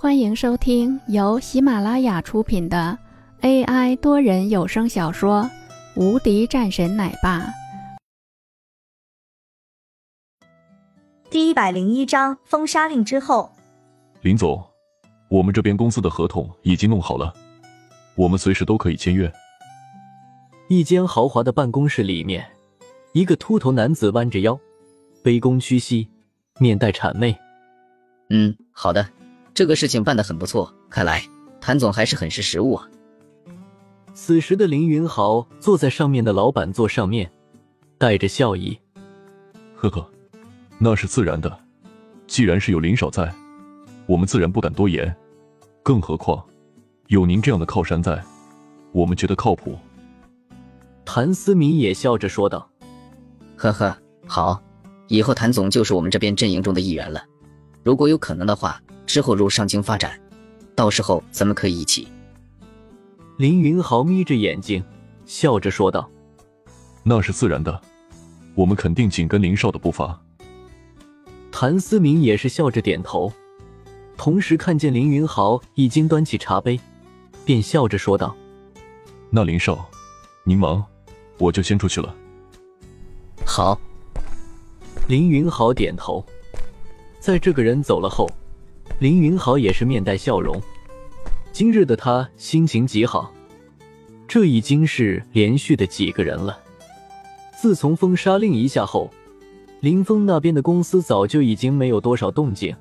[0.00, 2.96] 欢迎收听由喜马拉雅出品的
[3.40, 5.42] AI 多人有声小说
[6.00, 7.40] 《无敌战神奶爸》
[11.28, 13.50] 第一百零一章封杀令之后，
[14.22, 14.64] 林总，
[15.28, 17.34] 我们这边公司的合同已经弄好了，
[18.14, 19.28] 我们随时都可以签约。
[20.68, 22.48] 一间豪华的办公室里面，
[23.14, 24.56] 一个秃头男子弯着腰，
[25.24, 26.08] 卑躬屈膝，
[26.60, 27.36] 面带谄媚。
[28.30, 29.04] 嗯，好的。
[29.58, 31.20] 这个事情办得很不错，看来
[31.60, 32.88] 谭总还是很识时务啊。
[34.14, 37.28] 此时的凌云豪坐在上面的老板座上面，
[37.98, 38.78] 带着笑意。
[39.74, 40.08] 呵呵，
[40.78, 41.58] 那是自然的。
[42.28, 43.34] 既然是有林少在，
[44.06, 45.12] 我们自然不敢多言。
[45.82, 46.40] 更何况
[47.08, 48.22] 有您这样的靠山在，
[48.92, 49.76] 我们觉得靠谱。
[51.04, 52.70] 谭思明也笑着说道
[53.58, 54.62] ：“呵呵，好，
[55.08, 57.24] 以后谭总就是我们这边阵营中的一员了。
[57.82, 60.20] 如果有可能的话。”之后入上京发展，
[60.74, 62.06] 到时候咱们可以一起。
[63.38, 64.84] 林云豪眯着眼睛，
[65.24, 66.06] 笑着说道
[67.02, 67.80] ：“那是自然的，
[68.54, 70.20] 我们肯定紧跟林少的步伐。”
[71.50, 73.32] 谭思明也是笑着点头，
[74.18, 76.78] 同时看见林云豪已经端起茶杯，
[77.46, 78.36] 便笑着说道
[79.32, 79.88] ：“那林少，
[80.44, 80.84] 您忙，
[81.38, 82.14] 我就先出去了。”
[83.46, 83.80] 好。
[85.06, 86.22] 林云豪点头，
[87.28, 88.26] 在这个人走了后。
[89.00, 90.58] 林云豪也是面带笑容，
[91.52, 93.30] 今日的他心情极好。
[94.26, 96.58] 这已经是连续的几个人了。
[97.54, 99.10] 自从封杀令一下后，
[99.80, 102.74] 林峰那边的公司早就已经没有多少动静，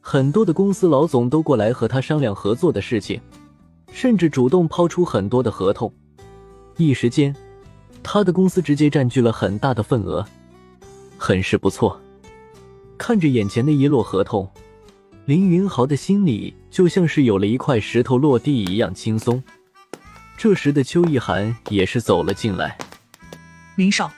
[0.00, 3.20] 很多的公司老总都过来和他商量合作的事情，
[3.92, 5.92] 甚至主动抛出很多的合同。
[6.78, 7.36] 一时间，
[8.02, 10.24] 他的公司直接占据了很大的份额，
[11.18, 12.00] 很是不错。
[12.98, 14.50] 看着眼前的一摞合同。
[15.26, 19.42] 林云豪的心里就像是有了一块石头落地一样轻松。
[20.36, 22.76] 这时的邱意涵也是走了进来。
[23.76, 24.12] 林少，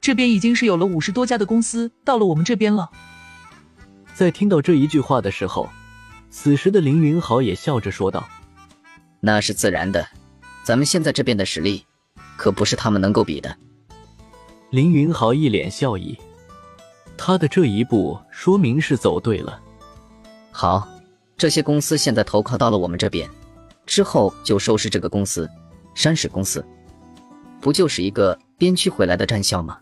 [0.00, 2.90] 这边已经是有了五十多家的公司到了我们这边了。
[4.14, 5.68] 在听到这一句话的时候，
[6.30, 8.28] 此时的林云豪也笑着说道
[9.20, 10.06] ：“那是自然的，
[10.62, 11.84] 咱们现在这边的实力，
[12.36, 13.56] 可不是他们能够比的。”
[14.70, 16.18] 林云豪一脸笑意，
[17.24, 19.62] 他的这一步说明是走对了。
[20.50, 20.88] 好，
[21.36, 23.30] 这些公司现在投靠到了我们这边，
[23.86, 25.48] 之后就收拾这个公司，
[25.94, 26.66] 山水公司，
[27.60, 29.78] 不就是一个边区回来的战校吗？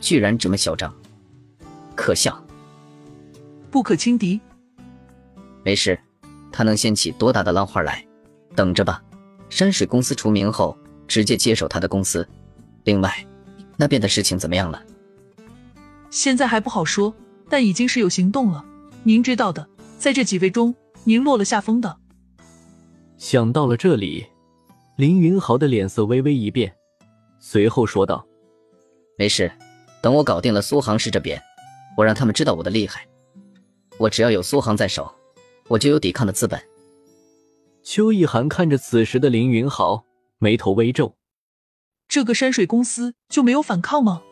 [0.00, 0.90] 居然这么嚣张，
[1.94, 2.42] 可笑，
[3.70, 4.40] 不可轻敌。
[5.62, 6.00] 没事，
[6.50, 8.02] 他能掀起多大的浪花来？
[8.56, 9.02] 等着吧，
[9.50, 10.74] 山水公司除名后，
[11.06, 12.26] 直接接手他的公司。
[12.84, 13.14] 另外，
[13.76, 14.82] 那边的事情怎么样了？
[16.10, 17.14] 现在还不好说，
[17.48, 18.64] 但已经是有行动了。
[19.02, 20.74] 您知道的，在这几位中，
[21.04, 21.98] 您落了下风的。
[23.16, 24.26] 想到了这里，
[24.96, 26.74] 林云豪的脸色微微一变，
[27.38, 28.26] 随后说道
[29.18, 29.50] ：“没事，
[30.00, 31.42] 等我搞定了苏杭市这边，
[31.96, 33.06] 我让他们知道我的厉害。
[33.98, 35.12] 我只要有苏杭在手，
[35.68, 36.60] 我就有抵抗的资本。”
[37.82, 40.04] 邱意涵看着此时的林云豪，
[40.38, 41.14] 眉头微皱
[42.06, 44.22] ：“这个山水公司就没有反抗吗？”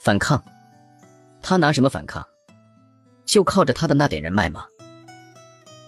[0.00, 0.44] 反抗？
[1.46, 2.26] 他拿什么反抗？
[3.26, 4.64] 就靠着他的那点人脉吗？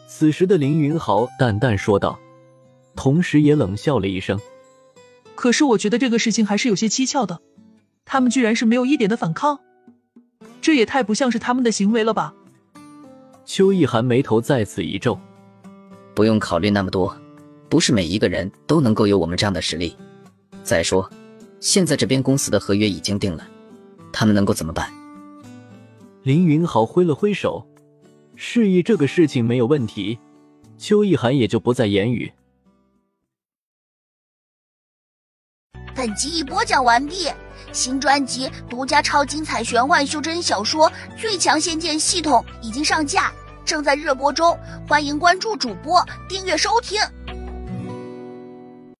[0.06, 2.18] 此时的林云豪淡淡说道，
[2.94, 4.38] 同时也冷笑了一声。
[5.34, 7.40] 可是我觉得这个事情还是有些蹊跷的，
[8.04, 9.58] 他们居然是没有一点的反抗，
[10.60, 12.34] 这也太不像是他们的行为了吧？
[13.46, 15.18] 邱意涵眉头再次一皱，
[16.14, 17.16] 不用考虑那么多，
[17.70, 19.96] 不是每一个人都能够有我们这样的实力。
[20.62, 21.10] 再说，
[21.60, 23.48] 现在这边公司的合约已经定了，
[24.12, 24.92] 他们能够怎么办？
[26.26, 27.64] 林云豪挥了挥手，
[28.34, 30.18] 示意这个事情没有问题。
[30.76, 32.32] 邱意涵也就不再言语。
[35.94, 37.30] 本集已播讲完毕，
[37.70, 43.32] 新专辑独家超精彩玄幻修真小说《最强仙剑系统》已经上架，
[43.64, 44.58] 正在热播中，
[44.88, 47.00] 欢迎关注主播，订阅收听。